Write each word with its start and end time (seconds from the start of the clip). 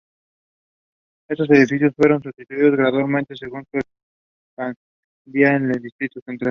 Estos 1.29 1.47
edificios 1.51 1.93
fueron 1.95 2.23
sustituidos 2.23 2.75
gradualmente 2.75 3.35
según 3.35 3.63
se 3.71 3.77
expandía 4.49 5.55
el 5.57 5.79
distrito 5.79 6.19
Central. 6.21 6.39